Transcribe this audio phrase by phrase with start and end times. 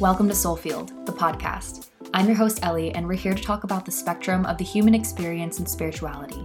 [0.00, 1.90] Welcome to Soulfield, the podcast.
[2.12, 4.92] I'm your host, Ellie, and we're here to talk about the spectrum of the human
[4.92, 6.44] experience and spirituality.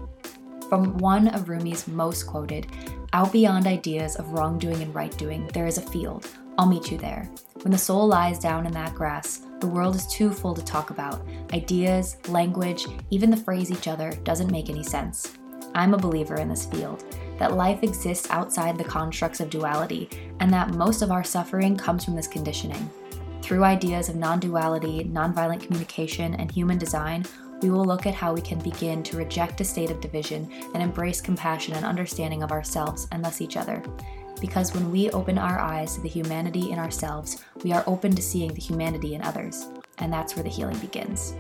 [0.70, 2.68] From one of Rumi's most quoted,
[3.14, 6.28] out beyond ideas of wrongdoing and right doing, there is a field.
[6.60, 7.28] I'll meet you there.
[7.64, 10.92] When the soul lies down in that grass, the world is too full to talk
[10.92, 11.28] about.
[11.52, 15.40] Ideas, language, even the phrase each other doesn't make any sense.
[15.74, 17.04] I'm a believer in this field
[17.40, 20.08] that life exists outside the constructs of duality,
[20.40, 22.90] and that most of our suffering comes from this conditioning.
[23.50, 27.26] Through ideas of non duality, nonviolent communication, and human design,
[27.64, 30.84] we will look at how we can begin to reject a state of division and
[30.84, 33.82] embrace compassion and understanding of ourselves and thus each other.
[34.40, 38.22] Because when we open our eyes to the humanity in ourselves, we are open to
[38.22, 39.66] seeing the humanity in others.
[39.98, 41.34] And that's where the healing begins.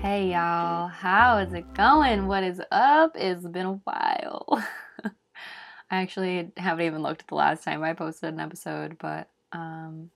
[0.00, 2.28] Hey y'all, how is it going?
[2.28, 3.12] What is up?
[3.14, 4.64] It's been a while.
[5.04, 10.08] I actually haven't even looked at the last time I posted an episode, but um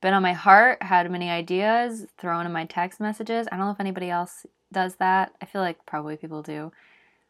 [0.00, 3.46] been on my heart, had many ideas thrown in my text messages.
[3.50, 5.32] I don't know if anybody else does that.
[5.40, 6.72] I feel like probably people do.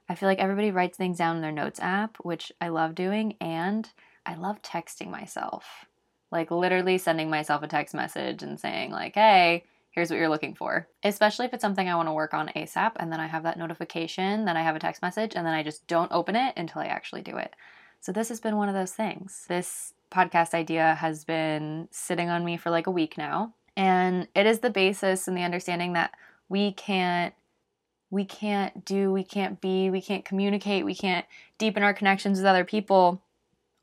[0.09, 3.37] I feel like everybody writes things down in their notes app, which I love doing,
[3.41, 3.89] and
[4.27, 5.87] I love texting myself.
[6.31, 10.55] Like literally sending myself a text message and saying like, "Hey, here's what you're looking
[10.55, 10.89] for.
[11.03, 13.59] Especially if it's something I want to work on ASAP and then I have that
[13.59, 16.83] notification, then I have a text message, and then I just don't open it until
[16.83, 17.55] I actually do it.
[18.01, 19.45] So this has been one of those things.
[19.49, 23.55] This podcast idea has been sitting on me for like a week now.
[23.77, 26.13] And it is the basis and the understanding that
[26.49, 27.35] we can't
[28.13, 31.25] we can't do, we can't be, we can't communicate, we can't
[31.59, 33.23] deepen our connections with other people,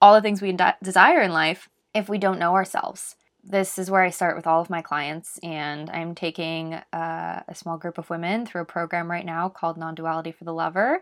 [0.01, 3.15] all the things we de- desire in life if we don't know ourselves
[3.47, 7.55] this is where I start with all of my clients, and I'm taking uh, a
[7.55, 11.01] small group of women through a program right now called Non Duality for the Lover.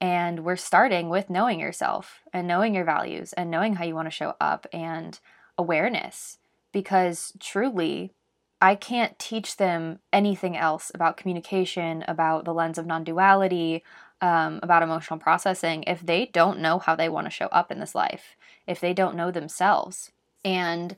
[0.00, 4.06] And we're starting with knowing yourself and knowing your values and knowing how you want
[4.06, 5.18] to show up and
[5.56, 6.38] awareness.
[6.72, 8.12] Because truly,
[8.60, 13.82] I can't teach them anything else about communication, about the lens of non duality,
[14.20, 17.78] um, about emotional processing if they don't know how they want to show up in
[17.78, 20.10] this life, if they don't know themselves.
[20.44, 20.96] And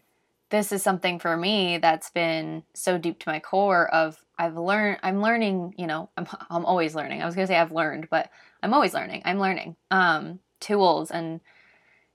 [0.51, 4.99] this is something for me that's been so deep to my core of I've learned
[5.03, 7.23] I'm learning, you know, I'm I'm always learning.
[7.23, 8.31] I was going to say I've learned, but
[8.63, 9.23] I'm always learning.
[9.25, 11.41] I'm learning um tools and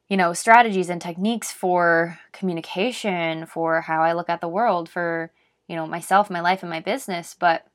[0.08, 5.32] you know, strategies and techniques for communication, for how I look at the world, for,
[5.68, 7.66] you know, myself, my life and my business, but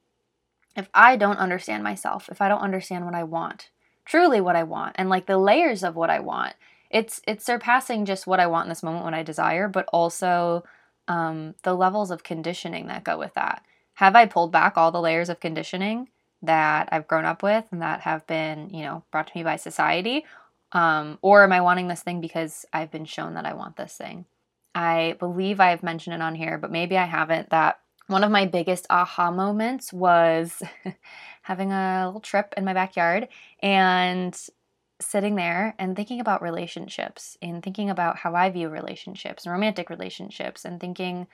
[0.76, 3.70] if I don't understand myself, if I don't understand what I want,
[4.04, 6.54] truly what I want and like the layers of what I want,
[6.90, 10.64] it's it's surpassing just what I want in this moment, what I desire, but also
[11.08, 13.64] um, the levels of conditioning that go with that.
[14.00, 16.08] Have I pulled back all the layers of conditioning
[16.40, 19.56] that I've grown up with and that have been, you know, brought to me by
[19.56, 20.24] society?
[20.72, 23.92] Um, or am I wanting this thing because I've been shown that I want this
[23.98, 24.24] thing?
[24.74, 27.50] I believe I've mentioned it on here, but maybe I haven't.
[27.50, 30.62] That one of my biggest aha moments was
[31.42, 33.28] having a little trip in my backyard
[33.62, 34.34] and
[34.98, 39.90] sitting there and thinking about relationships and thinking about how I view relationships and romantic
[39.90, 41.26] relationships and thinking,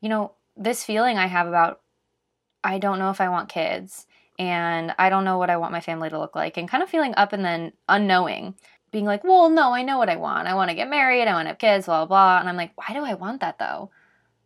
[0.00, 1.80] you know, this feeling I have about
[2.62, 4.06] I don't know if I want kids
[4.38, 6.88] and I don't know what I want my family to look like and kind of
[6.88, 8.54] feeling up and then unknowing,
[8.90, 10.48] being like, well, no, I know what I want.
[10.48, 12.40] I want to get married, I want to have kids, blah, blah, blah.
[12.40, 13.90] And I'm like, why do I want that though?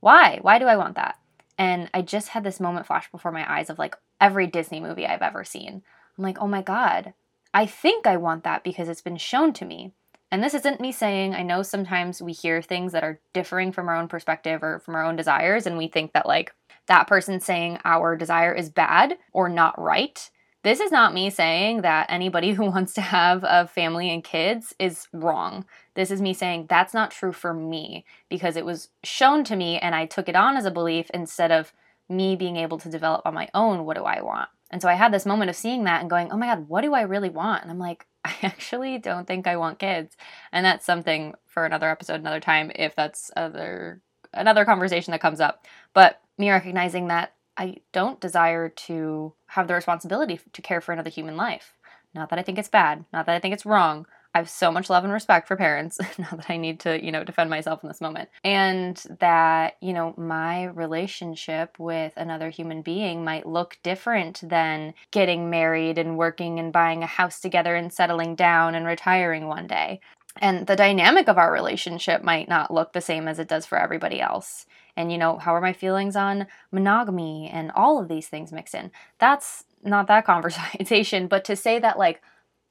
[0.00, 0.38] Why?
[0.42, 1.18] Why do I want that?
[1.58, 5.06] And I just had this moment flash before my eyes of like every Disney movie
[5.06, 5.82] I've ever seen.
[6.16, 7.14] I'm like, oh my God,
[7.54, 9.92] I think I want that because it's been shown to me.
[10.30, 13.88] And this isn't me saying, I know sometimes we hear things that are differing from
[13.88, 16.54] our own perspective or from our own desires, and we think that, like,
[16.86, 20.30] that person saying our desire is bad or not right.
[20.62, 24.74] This is not me saying that anybody who wants to have a family and kids
[24.78, 25.64] is wrong.
[25.94, 29.78] This is me saying that's not true for me because it was shown to me
[29.78, 31.72] and I took it on as a belief instead of
[32.08, 34.48] me being able to develop on my own what do I want.
[34.70, 36.80] And so I had this moment of seeing that and going, oh my God, what
[36.80, 37.62] do I really want?
[37.62, 40.16] And I'm like, I actually don't think I want kids.
[40.50, 44.00] And that's something for another episode, another time, if that's other
[44.34, 45.66] another conversation that comes up.
[45.92, 51.10] But me recognizing that I don't desire to have the responsibility to care for another
[51.10, 51.74] human life.
[52.14, 54.72] Not that I think it's bad, not that I think it's wrong, I have so
[54.72, 57.82] much love and respect for parents not that I need to, you know, defend myself
[57.82, 58.30] in this moment.
[58.44, 65.50] And that, you know, my relationship with another human being might look different than getting
[65.50, 70.00] married and working and buying a house together and settling down and retiring one day.
[70.38, 73.76] And the dynamic of our relationship might not look the same as it does for
[73.76, 74.64] everybody else.
[74.96, 78.74] And, you know, how are my feelings on monogamy and all of these things mixed
[78.74, 78.90] in?
[79.18, 82.22] That's not that conversation, but to say that, like,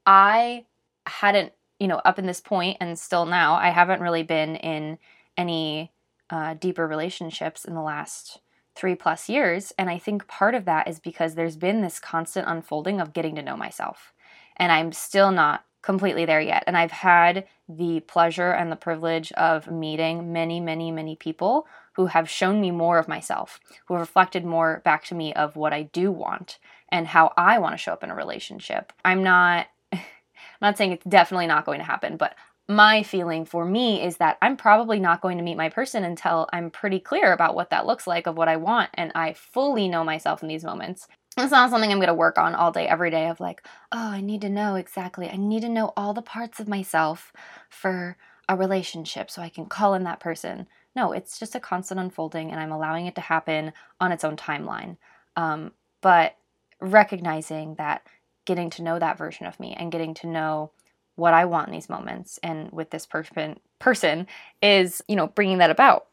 [0.06, 0.66] I
[1.08, 5.00] hadn't, you know, up in this point and still now, I haven't really been in
[5.38, 5.92] any
[6.30, 8.40] uh, deeper relationships in the last
[8.76, 9.74] three plus years.
[9.78, 13.36] And I think part of that is because there's been this constant unfolding of getting
[13.36, 14.14] to know myself.
[14.58, 16.64] And I'm still not completely there yet.
[16.68, 22.08] And I've had the pleasure and the privilege of meeting many, many, many people who
[22.08, 25.74] have shown me more of myself, who have reflected more back to me of what
[25.74, 28.94] I do want and how I want to show up in a relationship.
[29.04, 32.36] I'm not I'm not saying it's definitely not going to happen, but
[32.68, 36.48] my feeling for me is that I'm probably not going to meet my person until
[36.54, 39.90] I'm pretty clear about what that looks like of what I want and I fully
[39.90, 41.08] know myself in these moments.
[41.38, 43.98] It's not something I'm going to work on all day, every day of like, oh,
[44.12, 45.30] I need to know exactly.
[45.30, 47.32] I need to know all the parts of myself
[47.70, 48.18] for
[48.50, 50.68] a relationship so I can call in that person.
[50.94, 54.36] No, it's just a constant unfolding and I'm allowing it to happen on its own
[54.36, 54.98] timeline.
[55.38, 56.36] Um, but
[56.82, 58.06] recognizing that
[58.46, 60.72] getting to know that version of me and getting to know
[61.16, 64.28] what I want in these moments and with this person person
[64.62, 66.08] is, you know, bringing that about.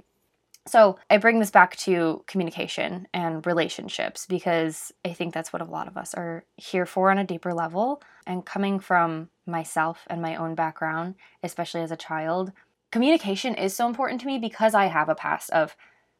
[0.68, 5.64] So I bring this back to communication and relationships because I think that's what a
[5.64, 8.02] lot of us are here for on a deeper level.
[8.26, 12.52] And coming from myself and my own background, especially as a child,
[12.92, 15.74] communication is so important to me because I have a past of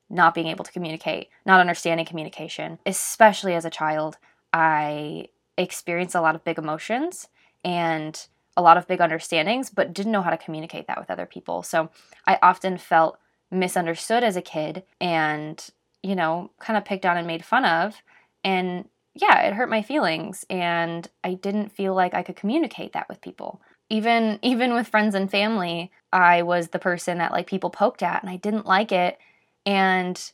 [0.09, 2.79] not being able to communicate, not understanding communication.
[2.87, 4.17] Especially as a child,
[4.55, 5.29] I
[5.59, 7.29] experienced a lot of big emotions
[7.63, 11.27] and a lot of big understandings, but didn't know how to communicate that with other
[11.27, 11.63] people.
[11.63, 11.91] So
[12.27, 13.19] I often felt
[13.51, 15.69] misunderstood as a kid and,
[16.03, 18.03] you know, kind of picked on and made fun of.
[18.45, 23.09] And yeah, it hurt my feelings and I didn't feel like I could communicate that
[23.09, 23.61] with people.
[23.91, 28.23] Even even with friends and family, I was the person that like people poked at
[28.23, 29.19] and I didn't like it
[29.67, 30.33] and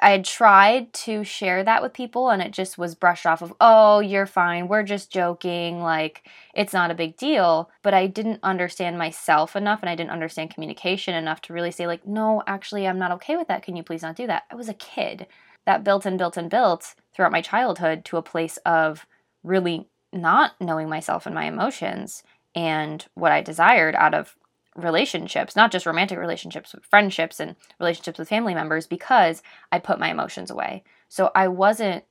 [0.00, 3.54] I had tried to share that with people and it just was brushed off of,
[3.60, 4.68] oh, you're fine.
[4.68, 5.80] We're just joking.
[5.80, 7.70] Like, it's not a big deal.
[7.82, 11.86] But I didn't understand myself enough and I didn't understand communication enough to really say,
[11.86, 13.62] like, no, actually, I'm not okay with that.
[13.62, 14.44] Can you please not do that?
[14.50, 15.26] I was a kid.
[15.64, 19.06] That built and built and built throughout my childhood to a place of
[19.42, 22.22] really not knowing myself and my emotions
[22.54, 24.36] and what I desired out of
[24.76, 30.00] relationships, not just romantic relationships, but friendships and relationships with family members because I put
[30.00, 30.82] my emotions away.
[31.08, 32.04] So I wasn't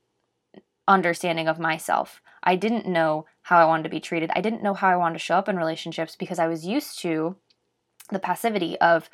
[0.86, 2.20] understanding of myself.
[2.42, 4.30] I didn't know how I wanted to be treated.
[4.34, 6.98] I didn't know how I wanted to show up in relationships because I was used
[7.00, 7.36] to
[8.10, 9.08] the passivity of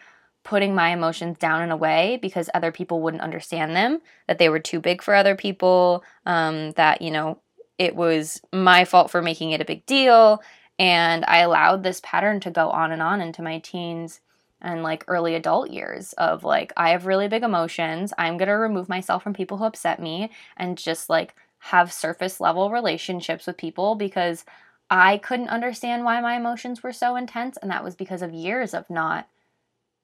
[0.44, 4.48] putting my emotions down in a way because other people wouldn't understand them, that they
[4.48, 7.38] were too big for other people, um, that, you know,
[7.76, 10.42] it was my fault for making it a big deal
[10.78, 14.20] and I allowed this pattern to go on and on into my teens
[14.60, 18.12] and like early adult years of like, I have really big emotions.
[18.18, 22.40] I'm going to remove myself from people who upset me and just like have surface
[22.40, 24.44] level relationships with people because
[24.90, 27.56] I couldn't understand why my emotions were so intense.
[27.60, 29.28] And that was because of years of not,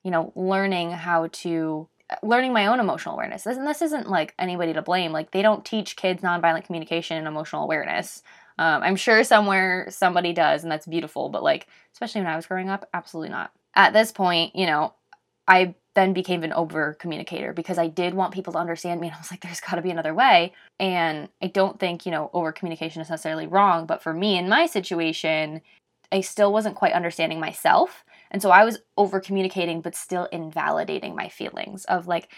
[0.03, 1.88] you know, learning how to
[2.23, 3.47] learning my own emotional awareness.
[3.47, 5.12] And this isn't like anybody to blame.
[5.12, 8.23] Like they don't teach kids nonviolent communication and emotional awareness.
[8.58, 12.46] Um, I'm sure somewhere somebody does, and that's beautiful, but like, especially when I was
[12.46, 13.52] growing up, absolutely not.
[13.74, 14.94] At this point, you know,
[15.48, 19.14] I then became an over communicator because I did want people to understand me, and
[19.14, 20.52] I was like, there's got to be another way.
[20.78, 24.48] And I don't think, you know, over communication is necessarily wrong, but for me in
[24.48, 25.60] my situation,
[26.12, 28.04] I still wasn't quite understanding myself.
[28.30, 32.28] And so I was over communicating, but still invalidating my feelings of like,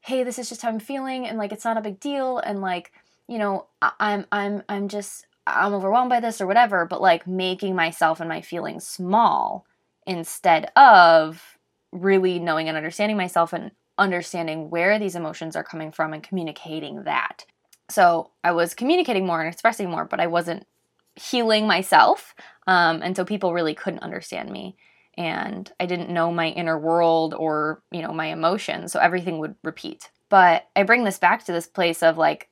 [0.00, 2.60] hey, this is just how I'm feeling, and like, it's not a big deal, and
[2.60, 2.92] like,
[3.28, 7.74] you know, I'm I'm I'm just I'm overwhelmed by this or whatever, but like making
[7.74, 9.66] myself and my feelings small
[10.06, 11.58] instead of
[11.92, 17.04] really knowing and understanding myself and understanding where these emotions are coming from and communicating
[17.04, 17.44] that.
[17.88, 20.66] So I was communicating more and expressing more, but I wasn't
[21.14, 22.34] healing myself.
[22.66, 24.76] Um, and so people really couldn't understand me.
[25.16, 28.92] And I didn't know my inner world or, you know, my emotions.
[28.92, 30.10] So everything would repeat.
[30.28, 32.48] But I bring this back to this place of like,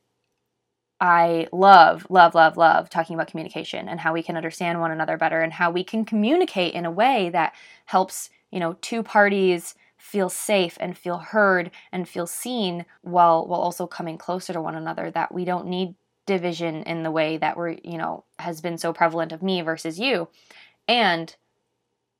[1.02, 5.16] I love, love, love, love talking about communication and how we can understand one another
[5.16, 7.54] better and how we can communicate in a way that
[7.86, 13.60] helps, you know, two parties feel safe and feel heard and feel seen while while
[13.60, 17.56] also coming closer to one another that we don't need division in the way that
[17.56, 20.28] we're, you know, has been so prevalent of me versus you.
[20.86, 21.34] And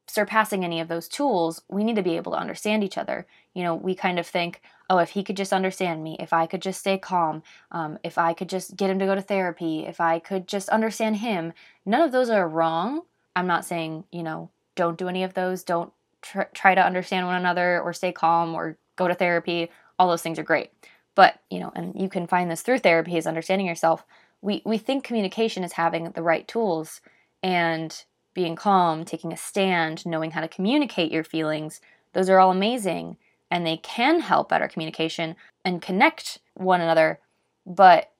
[0.07, 3.27] surpassing any of those tools, we need to be able to understand each other.
[3.55, 6.47] You know, we kind of think, oh, if he could just understand me, if I
[6.47, 9.87] could just stay calm, um, if I could just get him to go to therapy,
[9.87, 11.53] if I could just understand him,
[11.87, 13.03] none of those are wrong.
[13.35, 15.63] I'm not saying, you know, don't do any of those.
[15.63, 19.71] Don't tr- try to understand one another or stay calm or go to therapy.
[19.99, 20.71] All those things are great.
[21.15, 24.05] But, you know, and you can find this through therapy is understanding yourself.
[24.41, 27.01] We, we think communication is having the right tools
[27.43, 31.81] and being calm, taking a stand, knowing how to communicate your feelings.
[32.13, 33.17] Those are all amazing
[33.51, 37.21] and they can help better communication and connect one another,
[37.67, 38.11] but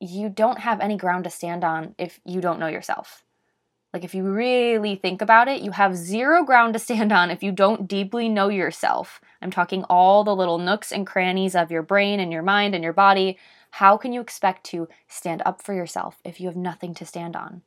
[0.00, 3.24] you don't have any ground to stand on if you don't know yourself.
[3.92, 7.42] Like, if you really think about it, you have zero ground to stand on if
[7.42, 9.20] you don't deeply know yourself.
[9.40, 12.82] I'm talking all the little nooks and crannies of your brain and your mind and
[12.82, 13.38] your body.
[13.70, 17.36] How can you expect to stand up for yourself if you have nothing to stand
[17.36, 17.62] on?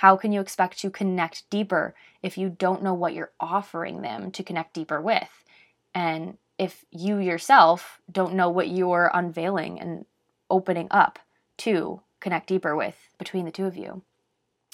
[0.00, 4.30] How can you expect to connect deeper if you don't know what you're offering them
[4.30, 5.44] to connect deeper with?
[5.94, 10.06] And if you yourself don't know what you're unveiling and
[10.48, 11.18] opening up
[11.58, 14.00] to connect deeper with between the two of you.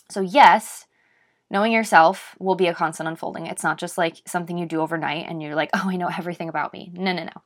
[0.09, 0.87] So, yes,
[1.51, 3.47] knowing yourself will be a constant unfolding.
[3.47, 6.49] It's not just like something you do overnight and you're like, oh, I know everything
[6.49, 6.93] about me.
[6.95, 7.43] No, no, no.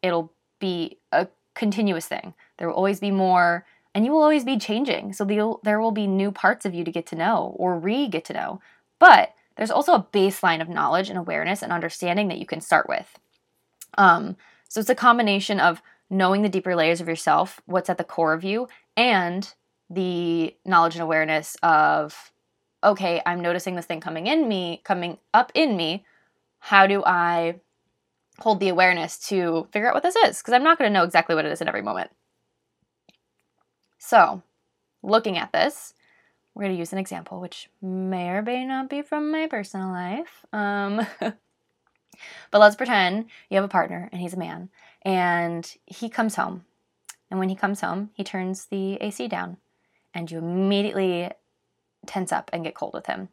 [0.00, 2.34] It'll be a continuous thing.
[2.58, 5.14] There will always be more, and you will always be changing.
[5.14, 5.24] So,
[5.64, 8.34] there will be new parts of you to get to know or re get to
[8.34, 8.60] know.
[8.98, 12.90] But there's also a baseline of knowledge and awareness and understanding that you can start
[12.90, 13.18] with.
[13.96, 14.36] Um,
[14.68, 18.34] so, it's a combination of knowing the deeper layers of yourself, what's at the core
[18.34, 19.54] of you, and
[19.88, 22.32] the knowledge and awareness of,
[22.84, 26.04] okay, I'm noticing this thing coming in me, coming up in me.
[26.58, 27.60] How do I
[28.40, 30.36] hold the awareness to figure out what this is?
[30.36, 32.10] Because I'm not going to know exactly what it is in every moment.
[34.06, 34.40] So,
[35.02, 35.92] looking at this,
[36.54, 39.88] we're going to use an example, which may or may not be from my personal
[39.88, 40.46] life.
[40.52, 44.68] Um, but let's pretend you have a partner and he's a man
[45.02, 46.64] and he comes home.
[47.32, 49.56] And when he comes home, he turns the AC down,
[50.14, 51.28] and you immediately
[52.06, 53.30] tense up and get cold with him.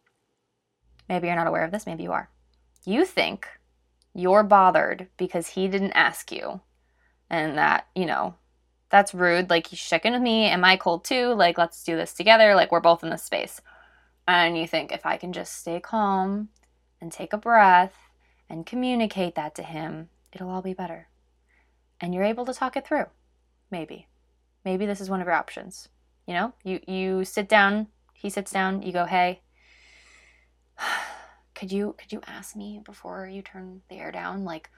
[1.07, 2.31] Maybe you're not aware of this, maybe you are.
[2.83, 3.47] You think
[4.15, 6.61] you're bothered because he didn't ask you,
[7.29, 8.33] and that, you know,
[8.93, 9.49] that's rude.
[9.49, 10.45] Like, he's checking with me.
[10.45, 11.33] Am I cold too?
[11.33, 12.55] Like, let's do this together.
[12.55, 13.59] Like, we're both in this space.
[14.25, 16.47] And you think, if I can just stay calm
[17.01, 17.95] and take a breath
[18.49, 21.09] and communicate that to him, it'll all be better
[22.03, 23.05] and you're able to talk it through.
[23.71, 24.07] Maybe.
[24.65, 25.87] Maybe this is one of your options.
[26.27, 29.41] You know, you you sit down, he sits down, you go, "Hey,
[31.55, 34.43] could you could you ask me before you turn the air down?
[34.43, 34.69] Like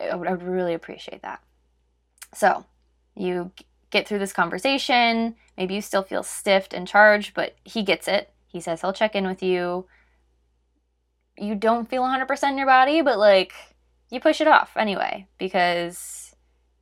[0.00, 1.42] I would, I would really appreciate that."
[2.36, 2.66] So,
[3.14, 3.50] you
[3.88, 5.36] get through this conversation.
[5.56, 8.30] Maybe you still feel stiffed and charged, but he gets it.
[8.46, 9.86] He says he'll check in with you.
[11.38, 13.54] You don't feel 100% in your body, but like
[14.10, 16.34] you push it off anyway because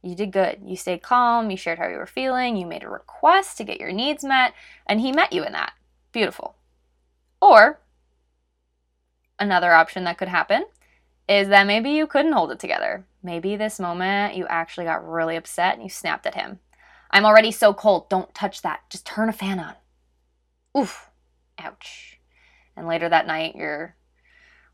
[0.02, 0.58] you did good.
[0.64, 3.78] You stayed calm, you shared how you were feeling, you made a request to get
[3.78, 4.54] your needs met,
[4.88, 5.74] and he met you in that.
[6.10, 6.56] Beautiful.
[7.40, 7.78] Or
[9.38, 10.64] another option that could happen
[11.28, 13.06] is that maybe you couldn't hold it together.
[13.22, 16.58] Maybe this moment you actually got really upset and you snapped at him.
[17.10, 18.08] I'm already so cold.
[18.10, 18.80] Don't touch that.
[18.90, 19.74] Just turn a fan on.
[20.76, 21.10] Oof.
[21.58, 22.18] Ouch.
[22.76, 23.96] And later that night, you're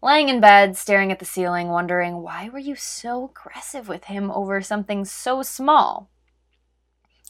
[0.02, 4.30] laying in bed, staring at the ceiling, wondering why were you so aggressive with him
[4.30, 6.10] over something so small?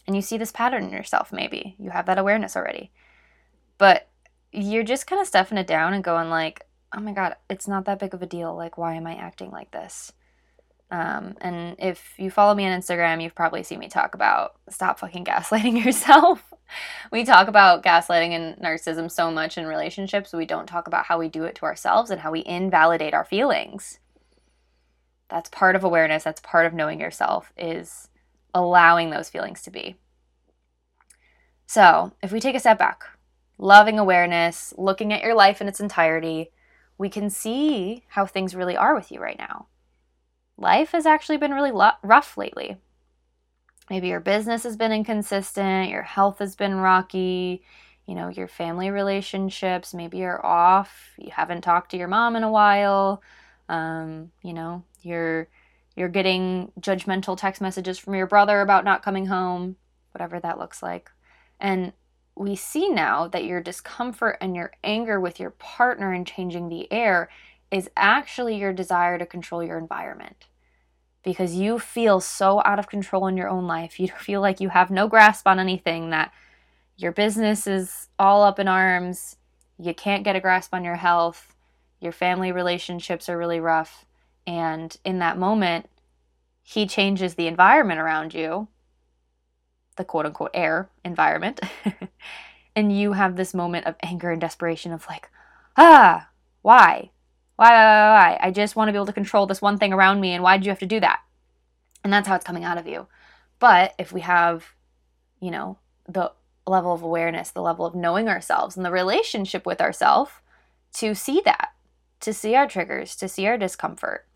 [0.07, 1.77] And you see this pattern in yourself, maybe.
[1.79, 2.93] You have that awareness already.
[3.77, 4.09] But
[4.53, 7.85] you're just kind of stuffing it down and going like, oh my god, it's not
[7.85, 8.55] that big of a deal.
[8.55, 10.13] Like, why am I acting like this?
[10.91, 14.99] Um, and if you follow me on Instagram, you've probably seen me talk about stop
[14.99, 16.53] fucking gaslighting yourself.
[17.13, 21.19] we talk about gaslighting and narcissism so much in relationships, we don't talk about how
[21.19, 24.01] we do it to ourselves and how we invalidate our feelings.
[25.29, 28.09] That's part of awareness, that's part of knowing yourself, is
[28.53, 29.97] allowing those feelings to be.
[31.67, 33.05] So, if we take a step back,
[33.59, 36.51] loving awareness, looking at your life in its entirety,
[37.01, 39.67] we can see how things really are with you right now
[40.61, 42.77] life has actually been really lo- rough lately.
[43.89, 47.63] Maybe your business has been inconsistent, your health has been rocky,
[48.07, 52.45] you know, your family relationships, maybe you're off, you haven't talked to your mom in
[52.45, 53.23] a while,
[53.69, 55.49] um, you know, you're
[55.97, 59.77] you're getting judgmental text messages from your brother about not coming home,
[60.13, 61.11] whatever that looks like.
[61.59, 61.93] And
[62.41, 66.91] we see now that your discomfort and your anger with your partner in changing the
[66.91, 67.29] air
[67.71, 70.47] is actually your desire to control your environment
[71.23, 74.01] because you feel so out of control in your own life.
[74.01, 76.33] You feel like you have no grasp on anything, that
[76.97, 79.37] your business is all up in arms,
[79.79, 81.55] you can't get a grasp on your health,
[82.01, 84.07] your family relationships are really rough.
[84.47, 85.91] And in that moment,
[86.63, 88.69] he changes the environment around you,
[90.01, 91.61] the quote unquote air environment.
[92.75, 95.31] and you have this moment of anger and desperation of like,
[95.77, 96.29] ah,
[96.63, 97.11] why?
[97.57, 98.39] Why, why, why, why?
[98.41, 100.57] I just want to be able to control this one thing around me, and why
[100.57, 101.21] did you have to do that?
[102.03, 103.07] And that's how it's coming out of you.
[103.59, 104.65] But if we have,
[105.41, 105.79] you know,
[106.09, 106.33] the
[106.67, 110.31] level of awareness, the level of knowing ourselves, and the relationship with ourselves
[110.95, 111.73] to see that,
[112.21, 114.27] to see our triggers, to see our discomfort,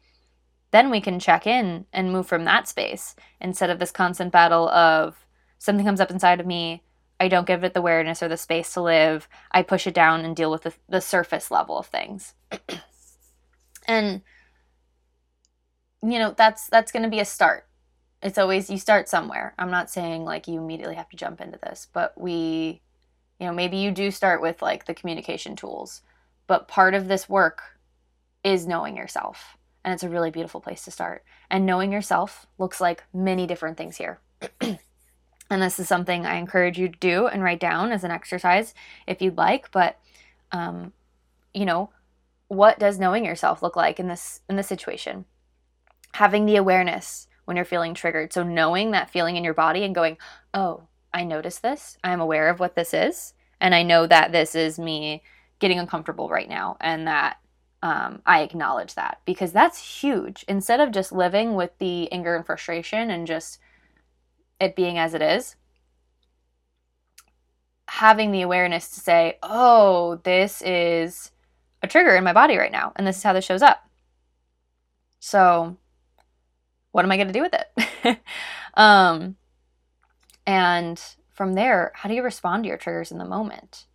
[0.73, 4.69] then we can check in and move from that space instead of this constant battle
[4.69, 5.24] of
[5.65, 6.83] something comes up inside of me.
[7.19, 9.29] I don't give it the awareness or the space to live.
[9.51, 12.35] I push it down and deal with the, the surface level of things.
[13.89, 14.21] and
[16.03, 17.67] you know, that's that's going to be a start.
[18.23, 19.55] It's always you start somewhere.
[19.59, 22.83] I'm not saying like you immediately have to jump into this, but we
[23.41, 26.03] you know, maybe you do start with like the communication tools,
[26.47, 27.63] but part of this work
[28.43, 29.57] is knowing yourself.
[29.83, 31.25] And it's a really beautiful place to start.
[31.51, 34.21] And knowing yourself looks like many different things here.
[35.51, 38.75] and this is something I encourage you to do and write down as an exercise
[39.07, 39.71] if you'd like.
[39.71, 39.99] But,
[40.53, 40.93] um,
[41.53, 41.91] you know,
[42.49, 45.25] what does knowing yourself look like in this in this situation?
[46.15, 48.33] Having the awareness when you're feeling triggered.
[48.33, 50.17] So knowing that feeling in your body and going,
[50.53, 51.99] oh, I notice this.
[52.03, 53.35] I'm aware of what this is.
[53.61, 55.23] And I know that this is me
[55.59, 57.39] getting uncomfortable right now and that
[57.83, 60.45] um, I acknowledge that because that's huge.
[60.49, 63.59] Instead of just living with the anger and frustration and just
[64.65, 65.57] it being as it is,
[67.89, 71.31] having the awareness to say, oh, this is
[71.83, 73.89] a trigger in my body right now, and this is how this shows up.
[75.21, 75.77] So,
[76.93, 78.21] what am I going to do with it?
[78.75, 79.37] um,
[80.47, 81.01] and
[81.33, 83.87] from there, how do you respond to your triggers in the moment?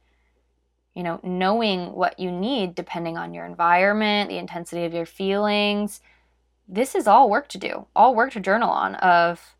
[1.00, 6.02] you know, knowing what you need depending on your environment, the intensity of your feelings.
[6.68, 9.56] This is all work to do, all work to journal on of,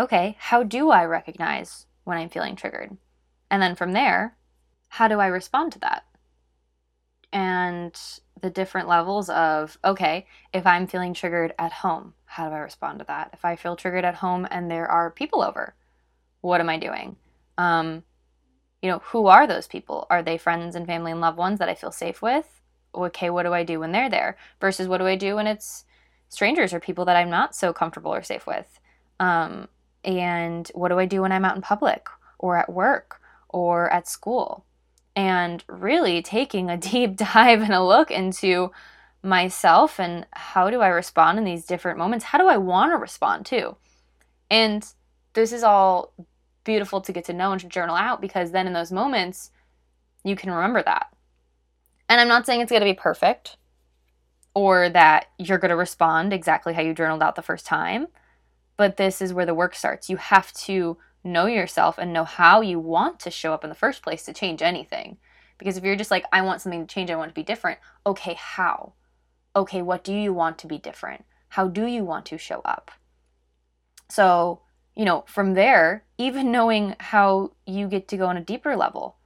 [0.00, 2.96] okay, how do I recognize when I'm feeling triggered?
[3.50, 4.36] And then from there,
[4.88, 6.04] how do I respond to that?
[7.32, 7.98] And
[8.40, 12.98] the different levels of, okay, if I'm feeling triggered at home, how do I respond
[13.00, 13.30] to that?
[13.34, 15.74] If I feel triggered at home and there are people over,
[16.40, 17.16] what am I doing?
[17.58, 18.02] Um,
[18.80, 20.06] you know, who are those people?
[20.08, 22.62] Are they friends and family and loved ones that I feel safe with?
[22.94, 24.38] Okay, what do I do when they're there?
[24.60, 25.84] Versus what do I do when it's
[26.30, 28.80] strangers or people that I'm not so comfortable or safe with?
[29.20, 29.68] Um,
[30.04, 32.06] and what do I do when I'm out in public
[32.38, 34.64] or at work or at school?
[35.16, 38.70] And really taking a deep dive and a look into
[39.22, 42.24] myself and how do I respond in these different moments?
[42.24, 43.76] How do I want to respond too?
[44.50, 44.86] And
[45.34, 46.12] this is all
[46.64, 49.50] beautiful to get to know and to journal out because then in those moments
[50.24, 51.08] you can remember that.
[52.08, 53.56] And I'm not saying it's going to be perfect
[54.54, 58.08] or that you're going to respond exactly how you journaled out the first time,
[58.80, 60.08] but this is where the work starts.
[60.08, 63.76] You have to know yourself and know how you want to show up in the
[63.76, 65.18] first place to change anything.
[65.58, 67.78] Because if you're just like, I want something to change, I want to be different,
[68.06, 68.94] okay, how?
[69.54, 71.26] Okay, what do you want to be different?
[71.48, 72.90] How do you want to show up?
[74.08, 74.62] So,
[74.96, 79.16] you know, from there, even knowing how you get to go on a deeper level.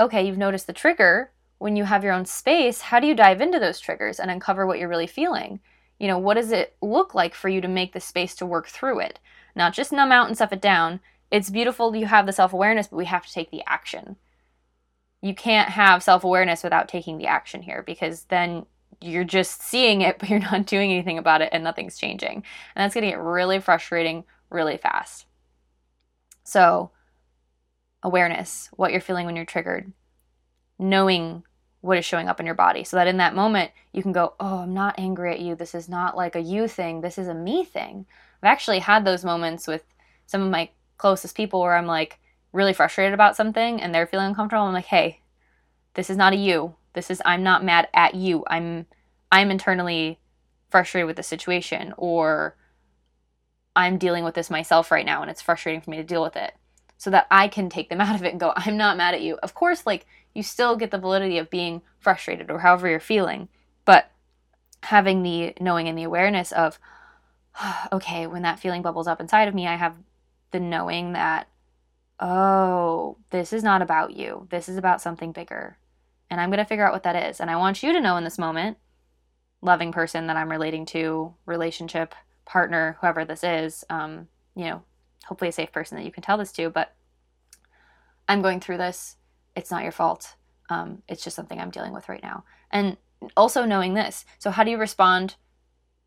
[0.00, 1.32] Okay, you've noticed the trigger.
[1.58, 4.66] When you have your own space, how do you dive into those triggers and uncover
[4.66, 5.60] what you're really feeling?
[5.98, 8.66] You know, what does it look like for you to make the space to work
[8.66, 9.20] through it?
[9.54, 11.00] Not just numb out and stuff it down.
[11.30, 14.16] It's beautiful you have the self awareness, but we have to take the action.
[15.22, 18.66] You can't have self awareness without taking the action here because then
[19.00, 22.36] you're just seeing it, but you're not doing anything about it and nothing's changing.
[22.36, 22.44] And
[22.82, 25.26] that's going to get really frustrating really fast.
[26.44, 26.90] So,
[28.02, 29.92] awareness, what you're feeling when you're triggered,
[30.78, 31.42] knowing
[31.84, 34.32] what is showing up in your body so that in that moment you can go,
[34.40, 35.54] Oh, I'm not angry at you.
[35.54, 37.02] This is not like a you thing.
[37.02, 38.06] This is a me thing.
[38.42, 39.84] I've actually had those moments with
[40.24, 42.18] some of my closest people where I'm like
[42.52, 44.64] really frustrated about something and they're feeling uncomfortable.
[44.64, 45.20] I'm like, Hey,
[45.92, 46.74] this is not a you.
[46.94, 48.44] This is, I'm not mad at you.
[48.48, 48.86] I'm,
[49.30, 50.18] I'm internally
[50.70, 52.56] frustrated with the situation or
[53.76, 56.36] I'm dealing with this myself right now and it's frustrating for me to deal with
[56.36, 56.54] it
[56.96, 59.20] so that I can take them out of it and go, I'm not mad at
[59.20, 59.36] you.
[59.42, 63.48] Of course, like you still get the validity of being frustrated or however you're feeling,
[63.84, 64.10] but
[64.82, 66.78] having the knowing and the awareness of,
[67.92, 69.96] okay, when that feeling bubbles up inside of me, I have
[70.50, 71.48] the knowing that,
[72.20, 74.46] oh, this is not about you.
[74.50, 75.78] This is about something bigger.
[76.30, 77.40] And I'm going to figure out what that is.
[77.40, 78.78] And I want you to know in this moment,
[79.62, 84.82] loving person that I'm relating to, relationship, partner, whoever this is, um, you know,
[85.26, 86.94] hopefully a safe person that you can tell this to, but
[88.28, 89.16] I'm going through this.
[89.56, 90.34] It's not your fault.
[90.70, 92.44] Um, it's just something I'm dealing with right now.
[92.70, 92.96] And
[93.36, 94.24] also knowing this.
[94.38, 95.36] So, how do you respond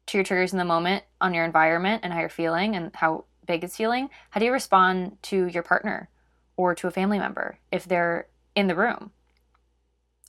[0.07, 3.25] to your triggers in the moment on your environment and how you're feeling and how
[3.45, 4.09] big it's feeling?
[4.29, 6.09] How do you respond to your partner
[6.55, 9.11] or to a family member if they're in the room?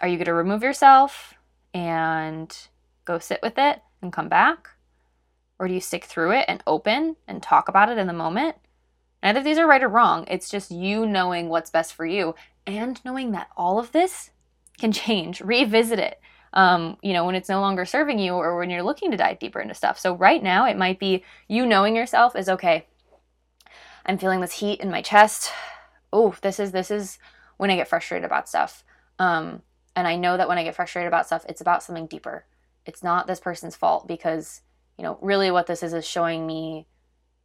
[0.01, 1.35] Are you going to remove yourself
[1.75, 2.57] and
[3.05, 4.69] go sit with it and come back?
[5.59, 8.57] Or do you stick through it and open and talk about it in the moment?
[9.23, 10.25] Neither of these are right or wrong.
[10.29, 12.37] It's just you knowing what's best for you
[12.69, 14.31] and knowing that all of this
[14.79, 15.41] can change.
[15.55, 16.21] Revisit it.
[16.53, 19.39] um, you know, when it's no longer serving you or when you're looking to dive
[19.39, 19.99] deeper into stuff.
[19.99, 22.87] So right now, it might be you knowing yourself is okay.
[24.07, 25.51] I'm feeling this heat in my chest.
[26.13, 27.19] Oh, this is this is
[27.59, 28.83] when I get frustrated about stuff.
[29.19, 29.63] Um,
[29.95, 32.47] and I know that when I get frustrated about stuff, it's about something deeper.
[32.87, 34.63] It's not this person's fault because,
[34.97, 36.87] you know, really what this is is showing me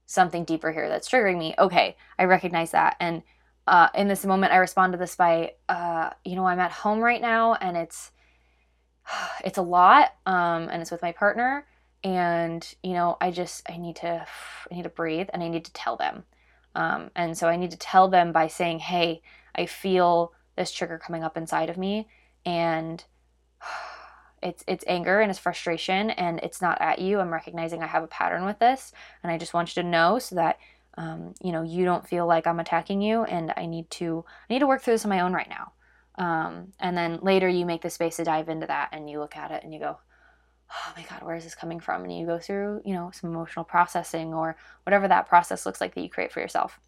[0.05, 1.55] something deeper here that's triggering me.
[1.57, 2.95] Okay, I recognize that.
[2.99, 3.23] And
[3.65, 6.99] uh, in this moment, I respond to this by, uh, you know, I'm at home
[6.99, 8.11] right now and it's
[9.45, 11.65] it's a lot um, and it's with my partner
[12.03, 14.25] and you know i just i need to
[14.71, 16.23] i need to breathe and i need to tell them.
[16.75, 19.21] Um, and so i need to tell them by saying hey
[19.55, 22.07] i feel this trigger coming up inside of me
[22.45, 23.03] and
[24.43, 27.19] it's it's anger and it's frustration and it's not at you.
[27.19, 30.19] I'm recognizing i have a pattern with this and i just want you to know
[30.19, 30.57] so that
[30.97, 34.53] um, you know you don't feel like i'm attacking you and i need to i
[34.53, 35.71] need to work through this on my own right now
[36.15, 39.35] um, and then later you make the space to dive into that and you look
[39.35, 39.97] at it and you go,
[40.71, 42.03] oh my God, where is this coming from?
[42.03, 45.95] And you go through, you know, some emotional processing or whatever that process looks like
[45.95, 46.79] that you create for yourself.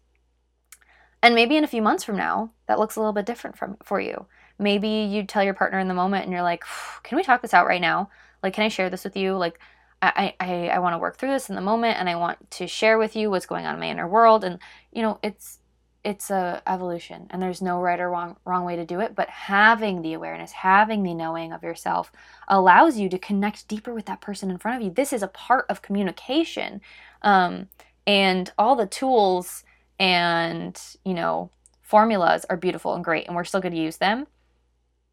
[1.22, 3.76] And maybe in a few months from now, that looks a little bit different from
[3.82, 4.26] for you.
[4.58, 6.64] Maybe you tell your partner in the moment and you're like,
[7.02, 8.10] can we talk this out right now?
[8.42, 9.36] Like, can I share this with you?
[9.36, 9.58] Like,
[10.02, 12.66] I, I, I want to work through this in the moment and I want to
[12.66, 14.44] share with you what's going on in my inner world.
[14.44, 14.58] And,
[14.92, 15.58] you know, it's
[16.06, 19.28] it's a evolution and there's no right or wrong wrong way to do it but
[19.28, 22.12] having the awareness having the knowing of yourself
[22.46, 25.26] allows you to connect deeper with that person in front of you this is a
[25.26, 26.80] part of communication
[27.22, 27.68] um,
[28.06, 29.64] and all the tools
[29.98, 31.50] and you know
[31.82, 34.28] formulas are beautiful and great and we're still going to use them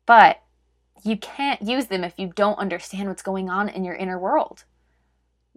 [0.05, 0.43] but
[1.03, 4.63] you can't use them if you don't understand what's going on in your inner world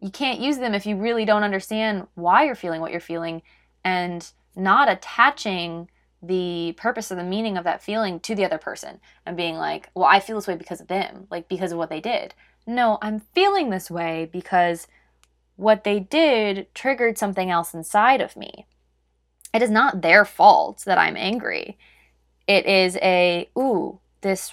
[0.01, 3.43] you can't use them if you really don't understand why you're feeling what you're feeling
[3.85, 5.89] and not attaching
[6.23, 9.91] the purpose or the meaning of that feeling to the other person and being like,
[9.95, 12.35] well, I feel this way because of them, like because of what they did.
[12.67, 14.87] No, I'm feeling this way because
[15.57, 18.67] what they did triggered something else inside of me.
[19.55, 21.79] It is not their fault that I'm angry.
[22.47, 24.53] It is a, ooh, this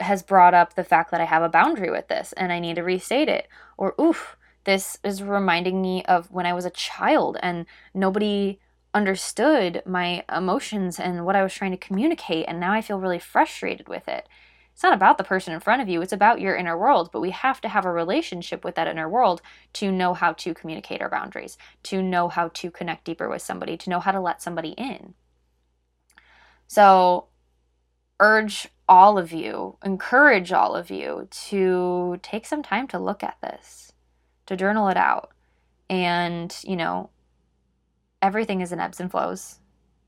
[0.00, 2.76] has brought up the fact that I have a boundary with this and I need
[2.76, 3.48] to restate it.
[3.76, 4.36] Or, oof,
[4.68, 8.60] this is reminding me of when I was a child and nobody
[8.92, 13.18] understood my emotions and what I was trying to communicate, and now I feel really
[13.18, 14.28] frustrated with it.
[14.74, 17.22] It's not about the person in front of you, it's about your inner world, but
[17.22, 19.40] we have to have a relationship with that inner world
[19.72, 23.78] to know how to communicate our boundaries, to know how to connect deeper with somebody,
[23.78, 25.14] to know how to let somebody in.
[26.66, 27.28] So,
[28.20, 33.38] urge all of you, encourage all of you to take some time to look at
[33.40, 33.94] this,
[34.48, 35.30] to journal it out.
[35.88, 37.10] And, you know,
[38.20, 39.60] everything is in ebbs and flows.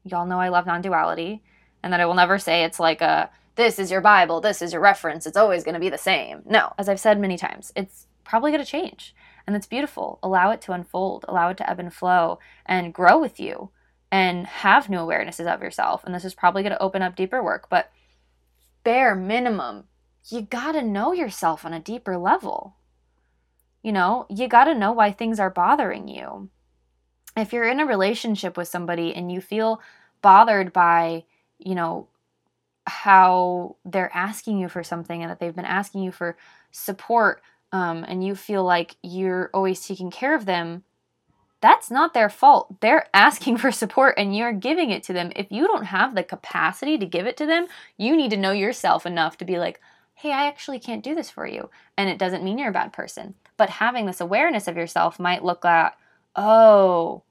[0.04, 1.42] Y'all know I love non duality,
[1.82, 4.72] and that I will never say it's like a this is your Bible, this is
[4.72, 6.42] your reference, it's always going to be the same.
[6.46, 9.14] No, as I've said many times, it's probably going to change.
[9.46, 10.18] And that's beautiful.
[10.22, 13.70] Allow it to unfold, allow it to ebb and flow and grow with you
[14.10, 16.04] and have new awarenesses of yourself.
[16.04, 17.90] And this is probably going to open up deeper work, but
[18.82, 19.84] bare minimum,
[20.28, 22.76] you got to know yourself on a deeper level.
[23.82, 26.50] You know, you got to know why things are bothering you
[27.36, 29.80] if you're in a relationship with somebody and you feel
[30.22, 31.24] bothered by,
[31.58, 32.08] you know,
[32.86, 36.36] how they're asking you for something and that they've been asking you for
[36.72, 40.82] support um, and you feel like you're always taking care of them,
[41.60, 42.80] that's not their fault.
[42.80, 45.30] They're asking for support and you're giving it to them.
[45.36, 47.66] If you don't have the capacity to give it to them,
[47.96, 49.80] you need to know yourself enough to be like,
[50.14, 51.70] hey, I actually can't do this for you.
[51.96, 53.34] And it doesn't mean you're a bad person.
[53.60, 55.94] But having this awareness of yourself might look at,
[56.34, 57.24] oh,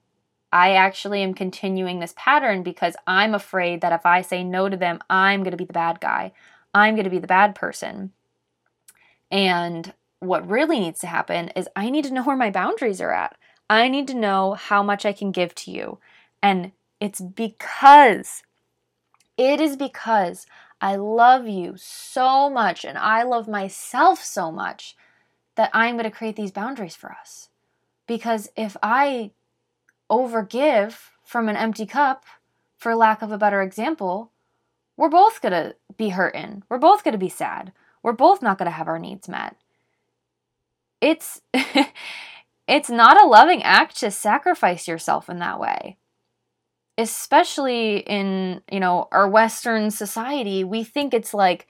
[0.52, 4.76] I actually am continuing this pattern because I'm afraid that if I say no to
[4.76, 6.30] them, I'm going to be the bad guy.
[6.72, 8.12] I'm going to be the bad person.
[9.28, 13.10] And what really needs to happen is I need to know where my boundaries are
[13.10, 13.36] at.
[13.68, 15.98] I need to know how much I can give to you.
[16.40, 18.44] And it's because,
[19.36, 20.46] it is because
[20.80, 24.94] I love you so much and I love myself so much
[25.60, 27.50] that I'm going to create these boundaries for us.
[28.06, 29.32] Because if I
[30.10, 32.24] overgive from an empty cup,
[32.78, 34.32] for lack of a better example,
[34.96, 36.62] we're both going to be hurting.
[36.70, 37.72] We're both going to be sad.
[38.02, 39.54] We're both not going to have our needs met.
[41.02, 41.42] It's
[42.66, 45.98] it's not a loving act to sacrifice yourself in that way.
[46.96, 51.68] Especially in, you know, our western society, we think it's like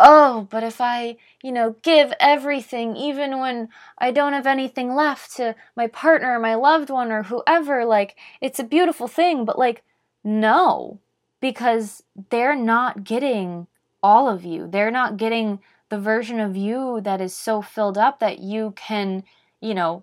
[0.00, 5.36] oh, but if I, you know, give everything, even when I don't have anything left
[5.36, 9.84] to my partner, my loved one, or whoever, like, it's a beautiful thing, but like,
[10.24, 10.98] no,
[11.40, 13.66] because they're not getting
[14.02, 14.66] all of you.
[14.66, 15.60] They're not getting
[15.90, 19.24] the version of you that is so filled up that you can,
[19.60, 20.02] you know,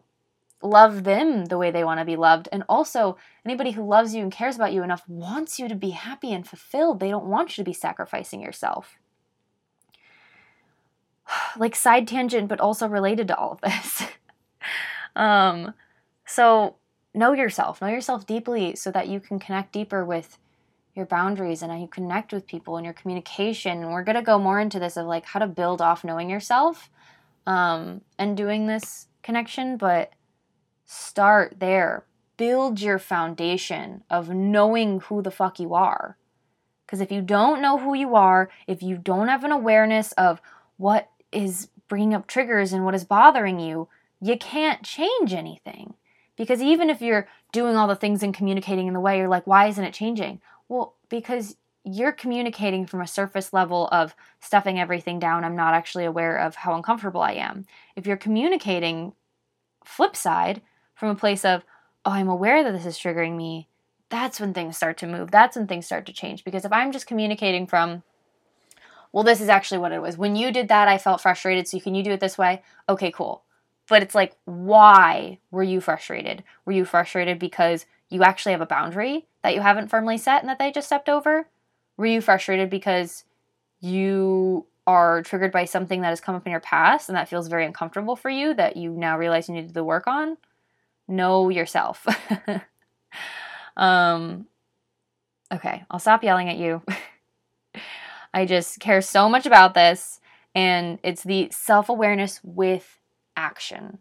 [0.62, 2.50] love them the way they want to be loved.
[2.52, 5.92] And also, anybody who loves you and cares about you enough wants you to be
[5.92, 7.00] happy and fulfilled.
[7.00, 8.98] They don't want you to be sacrificing yourself.
[11.58, 14.04] like side tangent, but also related to all of this.
[15.16, 15.74] um,
[16.26, 16.76] so
[17.14, 20.38] know yourself, know yourself deeply so that you can connect deeper with
[20.96, 23.84] your boundaries and how you connect with people and your communication.
[23.84, 26.30] And we're going to go more into this of like how to build off knowing
[26.30, 26.90] yourself
[27.46, 30.12] um, and doing this connection, but
[30.86, 32.04] start there.
[32.36, 36.18] Build your foundation of knowing who the fuck you are.
[36.86, 40.42] Because if you don't know who you are, if you don't have an awareness of
[40.78, 43.88] what is bringing up triggers and what is bothering you,
[44.22, 45.94] you can't change anything.
[46.36, 49.48] Because even if you're doing all the things and communicating in the way, you're like,
[49.48, 50.40] why isn't it changing?
[50.70, 55.44] Well, because you're communicating from a surface level of stuffing everything down.
[55.44, 57.66] I'm not actually aware of how uncomfortable I am.
[57.96, 59.14] If you're communicating
[59.86, 60.62] flip side
[60.96, 61.64] from a place of,
[62.06, 63.68] oh, I'm aware that this is triggering me,
[64.10, 65.32] that's when things start to move.
[65.32, 66.44] That's when things start to change.
[66.44, 68.04] Because if I'm just communicating from,
[69.18, 70.16] well, this is actually what it was.
[70.16, 71.68] When you did that, I felt frustrated.
[71.68, 72.62] So can you do it this way?
[72.88, 73.44] Okay, cool.
[73.90, 76.44] But it's like, why were you frustrated?
[76.66, 80.50] Were you frustrated because you actually have a boundary that you haven't firmly set and
[80.50, 81.48] that they just stepped over?
[81.98, 83.24] Were you frustrated because
[83.80, 87.48] you are triggered by something that has come up in your past and that feels
[87.48, 90.38] very uncomfortable for you that you now realize you need to work on?
[91.08, 92.06] Know yourself.
[93.78, 94.46] um,
[95.52, 96.84] okay, I'll stop yelling at you.
[98.34, 100.20] I just care so much about this,
[100.54, 103.00] and it's the self awareness with
[103.36, 104.00] action.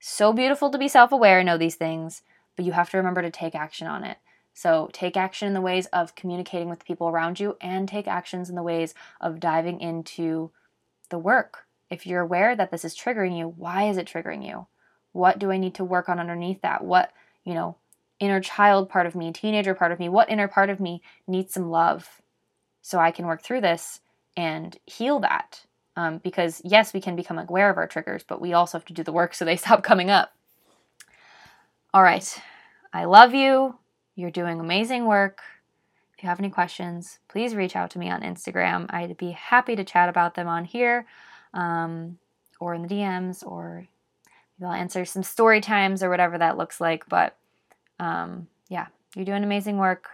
[0.00, 2.22] So beautiful to be self aware and know these things,
[2.56, 4.18] but you have to remember to take action on it.
[4.54, 8.50] So take action in the ways of communicating with people around you and take actions
[8.50, 10.50] in the ways of diving into
[11.08, 11.66] the work.
[11.88, 14.66] If you're aware that this is triggering you, why is it triggering you?
[15.12, 16.84] What do I need to work on underneath that?
[16.84, 17.12] What,
[17.44, 17.76] you know,
[18.18, 21.54] inner child part of me, teenager part of me, what inner part of me needs
[21.54, 22.20] some love
[22.82, 24.00] so I can work through this
[24.36, 25.64] and heal that?
[25.96, 28.92] Um, because yes, we can become aware of our triggers, but we also have to
[28.92, 30.32] do the work so they stop coming up.
[31.92, 32.40] All right.
[32.92, 33.76] I love you.
[34.14, 35.40] You're doing amazing work.
[36.16, 38.86] If you have any questions, please reach out to me on Instagram.
[38.90, 41.06] I'd be happy to chat about them on here
[41.54, 42.18] um,
[42.60, 43.86] or in the DMs, or
[44.58, 47.08] maybe I'll answer some story times or whatever that looks like.
[47.08, 47.36] But
[47.98, 50.08] um, yeah, you're doing amazing work.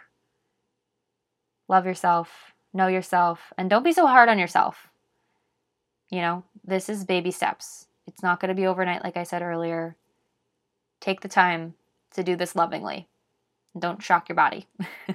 [1.68, 4.88] Love yourself, know yourself, and don't be so hard on yourself.
[6.10, 7.86] You know, this is baby steps.
[8.06, 9.96] It's not going to be overnight, like I said earlier.
[11.00, 11.74] Take the time
[12.14, 13.08] to do this lovingly.
[13.78, 14.66] Don't shock your body.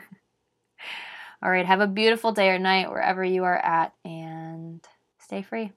[1.43, 4.85] All right, have a beautiful day or night wherever you are at and
[5.17, 5.71] stay free.